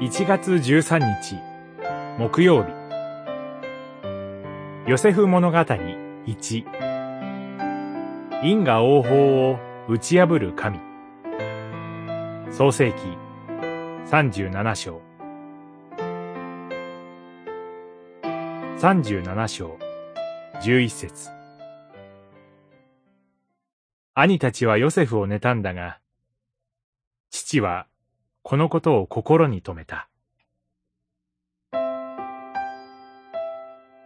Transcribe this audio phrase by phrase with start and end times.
[0.00, 1.36] 1月13日
[2.18, 2.70] 木曜日
[4.88, 6.64] ヨセフ物語1
[8.42, 9.58] 因果応報を
[9.88, 10.80] 打ち破る神。
[12.50, 13.02] 創世記
[14.10, 15.00] 37章。
[18.78, 19.78] 37章
[20.60, 21.30] 11節。
[24.14, 26.00] 兄たちはヨセフを妬んだが、
[27.30, 27.86] 父は
[28.46, 30.10] このことを心に留めた。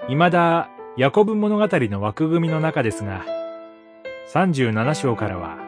[0.06, 3.24] 未だヤコブ物語の枠組みの中ですが、
[4.32, 5.58] 37章からは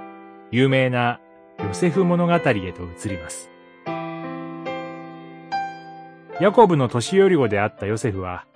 [0.52, 1.20] 有名な
[1.58, 3.50] ヨセフ物語へと移ります。
[6.40, 8.46] ヤコブの年寄り子であったヨセフは、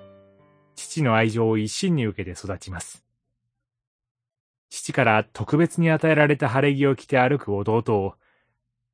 [0.77, 3.05] 父の愛情を一心に受けて育ちます。
[4.71, 8.15] 父から特別に与えられた晴れ着を着て歩く弟を、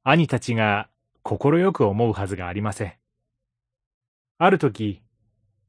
[0.02, 0.88] 兄たちが
[1.22, 2.94] 快く思うはずがありません。
[4.38, 5.02] ある時、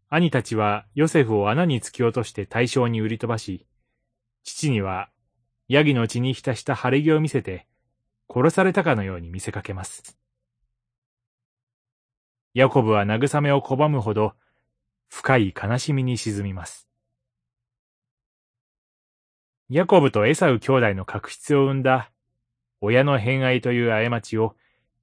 [0.10, 3.66] 兄たちはヨセフを穴に突き落として対象に売り飛ばし、
[4.44, 5.10] 父には
[5.68, 7.66] ヤギの血に浸した晴れ着を見せて、
[8.30, 10.18] 殺されたかのように見せかけます。
[12.54, 14.34] ヤコブは慰めを拒むほど、
[15.08, 16.90] 深い悲しみに沈みます。
[19.70, 22.12] ヤコブとエサウ兄弟の確執を生んだ、
[22.82, 24.58] 親の偏愛という過ちを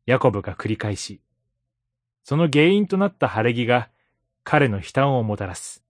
[0.08, 1.20] ヤコブが繰り返し、
[2.24, 3.90] その原因となった晴れ着が
[4.42, 5.84] 彼の悲嘆をもたらす。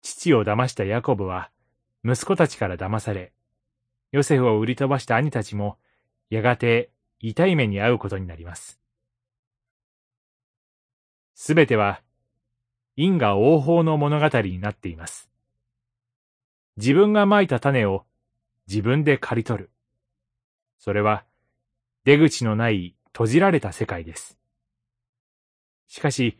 [0.00, 1.50] 父を騙したヤコブは、
[2.04, 3.32] 息子たちから騙され、
[4.12, 5.76] ヨセフを売り飛ばした兄たちも、
[6.30, 8.78] やがて痛い目に遭うことになります。
[11.34, 12.00] すべては、
[12.94, 15.28] 因果応報の物語になっています。
[16.76, 18.04] 自分が蒔いた種を
[18.68, 19.70] 自分で刈り取る。
[20.78, 21.24] それは、
[22.04, 24.38] 出口のない閉じられた世界です。
[25.86, 26.38] しかし、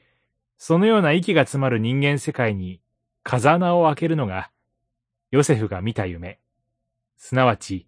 [0.56, 2.80] そのような息が詰まる人間世界に
[3.22, 4.50] 風穴を開けるのが、
[5.30, 6.40] ヨセフが見た夢、
[7.16, 7.86] すなわち、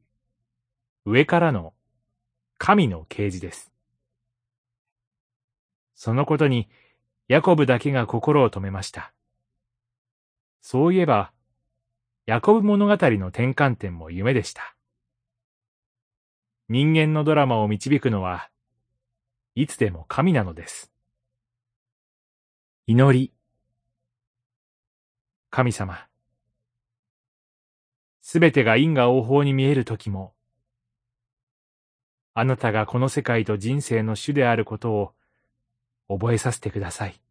[1.05, 1.75] 上からの
[2.59, 3.73] 神の啓示です。
[5.95, 6.69] そのことに、
[7.29, 9.13] ヤコブだけが心を止めました。
[10.61, 11.33] そういえば、
[12.27, 14.74] ヤコブ物語の転換点も夢でした。
[16.69, 18.49] 人間のドラマを導くのは、
[19.55, 20.91] いつでも神なのです。
[22.87, 23.35] 祈り。
[25.51, 26.07] 神様。
[28.23, 30.33] すべてが因果応報に見えるときも、
[32.33, 35.13] あなたがこの世界と人生の主であることを
[36.09, 37.24] 覚えさせてください。